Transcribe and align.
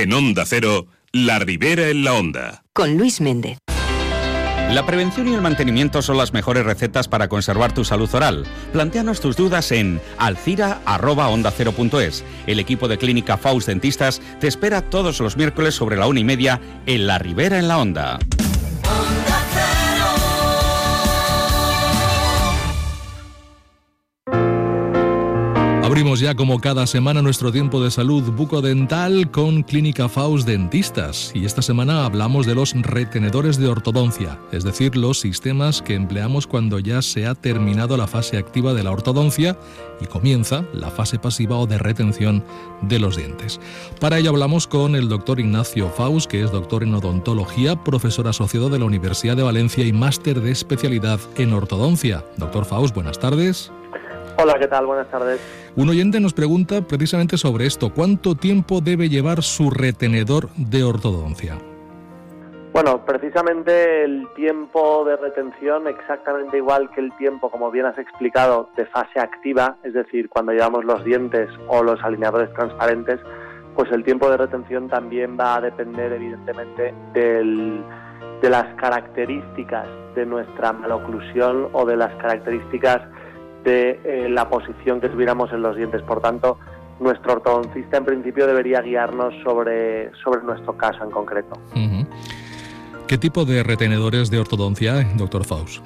En 0.00 0.12
Onda 0.12 0.44
Cero, 0.46 0.86
La 1.10 1.40
Ribera 1.40 1.88
en 1.88 2.04
la 2.04 2.14
Onda. 2.14 2.62
Con 2.72 2.96
Luis 2.96 3.20
Méndez. 3.20 3.58
La 4.70 4.86
prevención 4.86 5.26
y 5.26 5.34
el 5.34 5.40
mantenimiento 5.40 6.02
son 6.02 6.18
las 6.18 6.32
mejores 6.32 6.64
recetas 6.64 7.08
para 7.08 7.26
conservar 7.26 7.74
tu 7.74 7.84
salud 7.84 8.08
oral. 8.14 8.46
Planteanos 8.72 9.20
tus 9.20 9.36
dudas 9.36 9.72
en 9.72 10.00
alcira.onda0.es. 10.18 12.24
El 12.46 12.60
equipo 12.60 12.86
de 12.86 12.96
Clínica 12.96 13.38
Faust 13.38 13.66
Dentistas 13.66 14.22
te 14.38 14.46
espera 14.46 14.82
todos 14.82 15.18
los 15.18 15.36
miércoles 15.36 15.74
sobre 15.74 15.96
la 15.96 16.06
una 16.06 16.20
y 16.20 16.24
media 16.24 16.60
en 16.86 17.08
La 17.08 17.18
Ribera 17.18 17.58
en 17.58 17.66
la 17.66 17.78
Onda. 17.78 18.20
Abrimos 25.88 26.20
ya 26.20 26.34
como 26.34 26.60
cada 26.60 26.86
semana 26.86 27.22
nuestro 27.22 27.50
tiempo 27.50 27.82
de 27.82 27.90
salud 27.90 28.22
bucodental 28.32 29.30
con 29.30 29.62
Clínica 29.62 30.06
Faust 30.10 30.46
Dentistas 30.46 31.32
y 31.34 31.46
esta 31.46 31.62
semana 31.62 32.04
hablamos 32.04 32.44
de 32.44 32.54
los 32.54 32.74
retenedores 32.74 33.56
de 33.56 33.68
ortodoncia, 33.68 34.38
es 34.52 34.64
decir, 34.64 34.98
los 34.98 35.18
sistemas 35.18 35.80
que 35.80 35.94
empleamos 35.94 36.46
cuando 36.46 36.78
ya 36.78 37.00
se 37.00 37.24
ha 37.24 37.34
terminado 37.34 37.96
la 37.96 38.06
fase 38.06 38.36
activa 38.36 38.74
de 38.74 38.82
la 38.82 38.90
ortodoncia 38.90 39.58
y 39.98 40.04
comienza 40.04 40.62
la 40.74 40.90
fase 40.90 41.18
pasiva 41.18 41.56
o 41.56 41.66
de 41.66 41.78
retención 41.78 42.44
de 42.82 42.98
los 42.98 43.16
dientes. 43.16 43.58
Para 43.98 44.18
ello 44.18 44.28
hablamos 44.28 44.66
con 44.66 44.94
el 44.94 45.08
doctor 45.08 45.40
Ignacio 45.40 45.88
Faust, 45.88 46.30
que 46.30 46.44
es 46.44 46.52
doctor 46.52 46.82
en 46.82 46.94
odontología, 46.94 47.82
profesor 47.82 48.28
asociado 48.28 48.68
de 48.68 48.78
la 48.78 48.84
Universidad 48.84 49.38
de 49.38 49.42
Valencia 49.42 49.86
y 49.86 49.94
máster 49.94 50.42
de 50.42 50.50
especialidad 50.50 51.18
en 51.38 51.54
ortodoncia. 51.54 52.26
Doctor 52.36 52.66
Faust, 52.66 52.94
buenas 52.94 53.18
tardes. 53.18 53.72
Hola, 54.40 54.56
¿qué 54.56 54.68
tal? 54.68 54.86
Buenas 54.86 55.08
tardes. 55.10 55.40
Un 55.74 55.88
oyente 55.88 56.20
nos 56.20 56.32
pregunta 56.32 56.82
precisamente 56.82 57.36
sobre 57.36 57.66
esto. 57.66 57.92
¿Cuánto 57.92 58.36
tiempo 58.36 58.80
debe 58.80 59.08
llevar 59.08 59.42
su 59.42 59.68
retenedor 59.68 60.48
de 60.56 60.84
ortodoncia? 60.84 61.58
Bueno, 62.72 63.04
precisamente 63.04 64.04
el 64.04 64.28
tiempo 64.36 65.04
de 65.04 65.16
retención, 65.16 65.88
exactamente 65.88 66.58
igual 66.58 66.88
que 66.94 67.00
el 67.00 67.10
tiempo, 67.16 67.50
como 67.50 67.72
bien 67.72 67.86
has 67.86 67.98
explicado, 67.98 68.70
de 68.76 68.86
fase 68.86 69.18
activa, 69.18 69.76
es 69.82 69.92
decir, 69.92 70.28
cuando 70.28 70.52
llevamos 70.52 70.84
los 70.84 71.04
dientes 71.04 71.48
o 71.66 71.82
los 71.82 72.00
alineadores 72.04 72.54
transparentes, 72.54 73.18
pues 73.74 73.90
el 73.90 74.04
tiempo 74.04 74.30
de 74.30 74.36
retención 74.36 74.88
también 74.88 75.36
va 75.36 75.56
a 75.56 75.60
depender 75.62 76.12
evidentemente 76.12 76.94
de 77.12 78.50
las 78.50 78.72
características 78.76 79.88
de 80.14 80.24
nuestra 80.26 80.72
maloclusión 80.72 81.70
o 81.72 81.84
de 81.84 81.96
las 81.96 82.14
características 82.22 83.00
de 83.64 84.00
eh, 84.04 84.28
la 84.28 84.48
posición 84.48 85.00
que 85.00 85.08
tuviéramos 85.08 85.52
en 85.52 85.62
los 85.62 85.76
dientes. 85.76 86.02
Por 86.02 86.20
tanto, 86.20 86.58
nuestro 87.00 87.34
ortodoncista 87.34 87.98
en 87.98 88.04
principio 88.04 88.46
debería 88.46 88.80
guiarnos 88.80 89.34
sobre, 89.44 90.10
sobre 90.22 90.42
nuestro 90.42 90.76
caso 90.76 91.04
en 91.04 91.10
concreto. 91.10 91.58
¿Qué 93.06 93.16
tipo 93.16 93.44
de 93.44 93.62
retenedores 93.62 94.30
de 94.30 94.38
ortodoncia 94.38 94.98
hay, 94.98 95.06
doctor 95.16 95.44
Faust? 95.44 95.82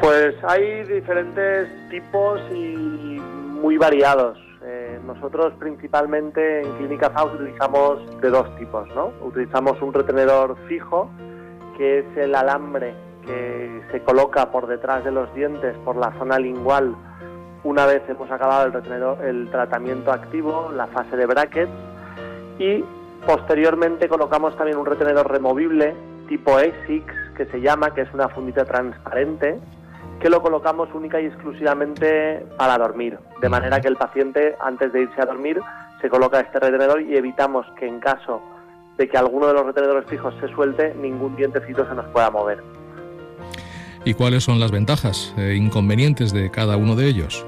Pues 0.00 0.34
hay 0.46 0.84
diferentes 0.84 1.68
tipos 1.90 2.40
y 2.52 3.18
muy 3.62 3.78
variados. 3.78 4.38
Eh, 4.66 4.98
nosotros 5.06 5.52
principalmente 5.58 6.62
en 6.62 6.72
Clínica 6.76 7.10
Faust 7.10 7.34
utilizamos 7.36 8.20
de 8.20 8.30
dos 8.30 8.54
tipos, 8.56 8.88
¿no? 8.94 9.12
Utilizamos 9.22 9.80
un 9.80 9.92
retenedor 9.92 10.56
fijo, 10.68 11.10
que 11.78 12.00
es 12.00 12.04
el 12.16 12.34
alambre 12.34 12.94
que 13.24 13.82
se 13.90 14.00
coloca 14.02 14.50
por 14.50 14.66
detrás 14.66 15.04
de 15.04 15.10
los 15.10 15.32
dientes, 15.34 15.76
por 15.84 15.96
la 15.96 16.12
zona 16.18 16.38
lingual, 16.38 16.94
una 17.64 17.86
vez 17.86 18.02
hemos 18.08 18.30
acabado 18.30 18.70
el, 19.22 19.48
tratamiento 19.50 20.12
activo, 20.12 20.70
la 20.74 20.86
fase 20.88 21.16
de 21.16 21.26
brackets, 21.26 21.72
y 22.58 22.84
posteriormente 23.26 24.08
colocamos 24.08 24.56
también 24.56 24.78
un 24.78 24.86
retenedor 24.86 25.30
removible 25.30 25.94
tipo 26.28 26.56
ASICS, 26.56 27.14
que 27.36 27.46
se 27.46 27.60
llama, 27.60 27.92
que 27.92 28.02
es 28.02 28.14
una 28.14 28.28
fundita 28.28 28.64
transparente, 28.64 29.58
que 30.20 30.28
lo 30.30 30.40
colocamos 30.42 30.88
única 30.94 31.20
y 31.20 31.26
exclusivamente 31.26 32.46
para 32.56 32.78
dormir, 32.78 33.18
de 33.40 33.48
manera 33.48 33.80
que 33.80 33.88
el 33.88 33.96
paciente 33.96 34.56
antes 34.60 34.92
de 34.92 35.02
irse 35.02 35.20
a 35.20 35.26
dormir 35.26 35.60
se 36.00 36.08
coloca 36.08 36.40
este 36.40 36.60
retenedor 36.60 37.02
y 37.02 37.16
evitamos 37.16 37.66
que 37.78 37.86
en 37.86 37.98
caso 37.98 38.42
de 38.96 39.08
que 39.08 39.18
alguno 39.18 39.48
de 39.48 39.54
los 39.54 39.66
retenedores 39.66 40.06
fijos 40.06 40.34
se 40.40 40.48
suelte, 40.48 40.94
ningún 40.94 41.34
dientecito 41.34 41.86
se 41.88 41.94
nos 41.94 42.06
pueda 42.06 42.30
mover 42.30 42.62
y 44.04 44.14
cuáles 44.14 44.44
son 44.44 44.60
las 44.60 44.70
ventajas 44.70 45.34
e 45.36 45.54
inconvenientes 45.54 46.32
de 46.32 46.50
cada 46.50 46.76
uno 46.76 46.94
de 46.94 47.06
ellos. 47.06 47.44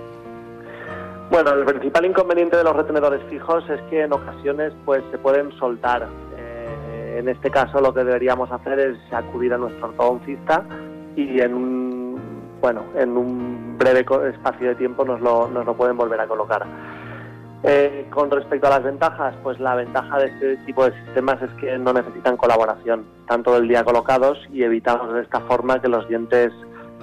Bueno, 1.30 1.52
el 1.52 1.64
principal 1.64 2.06
inconveniente 2.06 2.56
de 2.56 2.64
los 2.64 2.74
retenedores 2.74 3.20
fijos 3.28 3.68
es 3.68 3.80
que 3.90 4.02
en 4.02 4.12
ocasiones 4.12 4.72
pues 4.84 5.02
se 5.10 5.18
pueden 5.18 5.50
soltar. 5.58 6.08
Eh, 6.38 7.16
en 7.18 7.28
este 7.28 7.50
caso 7.50 7.80
lo 7.80 7.92
que 7.92 8.04
deberíamos 8.04 8.50
hacer 8.50 8.78
es 8.78 8.96
acudir 9.12 9.52
a 9.52 9.58
nuestro 9.58 9.88
ortodoncista 9.88 10.64
y 11.16 11.40
en 11.40 11.54
un 11.54 11.96
bueno, 12.60 12.84
en 12.96 13.16
un 13.16 13.76
breve 13.78 14.00
espacio 14.30 14.68
de 14.68 14.74
tiempo 14.76 15.04
nos 15.04 15.20
lo, 15.20 15.48
nos 15.48 15.66
lo 15.66 15.76
pueden 15.76 15.96
volver 15.96 16.20
a 16.20 16.26
colocar. 16.26 16.64
Eh, 17.62 18.06
con 18.10 18.30
respecto 18.30 18.66
a 18.66 18.70
las 18.70 18.84
ventajas, 18.84 19.34
pues 19.42 19.58
la 19.58 19.74
ventaja 19.74 20.18
de 20.18 20.26
este 20.26 20.56
tipo 20.58 20.84
de 20.84 20.92
sistemas 21.04 21.40
es 21.42 21.50
que 21.60 21.76
no 21.78 21.92
necesitan 21.92 22.36
colaboración, 22.36 23.04
están 23.20 23.42
todo 23.42 23.56
el 23.56 23.66
día 23.66 23.82
colocados 23.82 24.38
y 24.52 24.62
evitamos 24.62 25.12
de 25.14 25.22
esta 25.22 25.40
forma 25.40 25.80
que 25.80 25.88
los 25.88 26.06
dientes, 26.08 26.52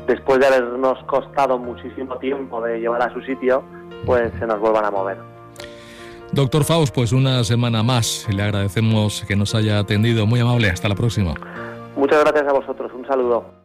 después 0.07 0.39
de 0.39 0.47
habernos 0.47 1.03
costado 1.05 1.57
muchísimo 1.57 2.17
tiempo 2.17 2.61
de 2.61 2.79
llevar 2.79 3.01
a 3.01 3.13
su 3.13 3.21
sitio, 3.21 3.63
pues 4.05 4.31
se 4.39 4.47
nos 4.47 4.59
vuelvan 4.59 4.85
a 4.85 4.91
mover. 4.91 5.17
Doctor 6.33 6.63
Faust, 6.63 6.95
pues 6.95 7.11
una 7.11 7.43
semana 7.43 7.83
más. 7.83 8.27
Le 8.33 8.41
agradecemos 8.41 9.23
que 9.27 9.35
nos 9.35 9.53
haya 9.53 9.77
atendido. 9.77 10.25
Muy 10.25 10.39
amable. 10.39 10.69
Hasta 10.69 10.89
la 10.89 10.95
próxima. 10.95 11.35
Muchas 11.95 12.23
gracias 12.23 12.47
a 12.47 12.53
vosotros. 12.53 12.91
Un 12.95 13.05
saludo. 13.05 13.62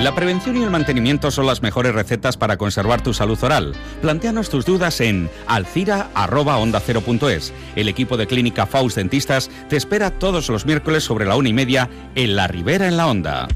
La 0.00 0.14
prevención 0.14 0.56
y 0.56 0.62
el 0.62 0.70
mantenimiento 0.70 1.30
son 1.30 1.46
las 1.46 1.62
mejores 1.62 1.94
recetas 1.94 2.36
para 2.36 2.58
conservar 2.58 3.02
tu 3.02 3.14
salud 3.14 3.42
oral. 3.42 3.74
Planteanos 4.02 4.50
tus 4.50 4.66
dudas 4.66 5.00
en 5.00 5.30
alcira.onda0.es. 5.46 7.52
El 7.74 7.88
equipo 7.88 8.16
de 8.16 8.26
Clínica 8.26 8.66
Faust 8.66 8.96
Dentistas 8.96 9.50
te 9.68 9.76
espera 9.76 10.10
todos 10.10 10.50
los 10.50 10.66
miércoles 10.66 11.04
sobre 11.04 11.24
la 11.24 11.36
una 11.36 11.48
y 11.48 11.54
media 11.54 11.88
en 12.14 12.36
La 12.36 12.48
Ribera 12.48 12.86
en 12.86 12.96
la 12.96 13.06
Onda. 13.06 13.48